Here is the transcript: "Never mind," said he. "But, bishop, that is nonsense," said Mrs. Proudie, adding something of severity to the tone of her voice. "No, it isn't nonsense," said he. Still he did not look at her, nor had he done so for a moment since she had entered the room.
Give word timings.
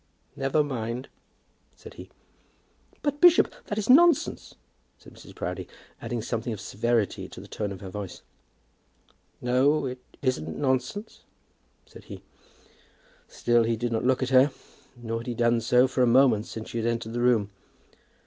"Never 0.35 0.63
mind," 0.63 1.09
said 1.75 1.93
he. 1.93 2.09
"But, 3.03 3.21
bishop, 3.21 3.53
that 3.67 3.77
is 3.77 3.87
nonsense," 3.87 4.55
said 4.97 5.13
Mrs. 5.13 5.35
Proudie, 5.35 5.67
adding 6.01 6.23
something 6.23 6.51
of 6.51 6.59
severity 6.59 7.29
to 7.29 7.39
the 7.39 7.47
tone 7.47 7.71
of 7.71 7.81
her 7.81 7.89
voice. 7.91 8.23
"No, 9.41 9.85
it 9.85 9.99
isn't 10.23 10.57
nonsense," 10.57 11.21
said 11.85 12.05
he. 12.05 12.23
Still 13.27 13.61
he 13.61 13.75
did 13.75 13.91
not 13.91 14.03
look 14.03 14.23
at 14.23 14.29
her, 14.29 14.49
nor 14.97 15.19
had 15.19 15.27
he 15.27 15.35
done 15.35 15.61
so 15.61 15.87
for 15.87 16.01
a 16.01 16.07
moment 16.07 16.47
since 16.47 16.71
she 16.71 16.79
had 16.79 16.87
entered 16.87 17.13
the 17.13 17.21
room. 17.21 17.51